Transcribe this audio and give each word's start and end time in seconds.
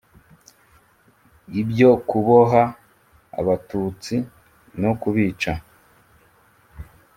ibyo 1.61 1.89
kuboha 2.09 2.63
abatutsi 3.39 4.15
no 4.81 4.91
kubica. 5.01 5.53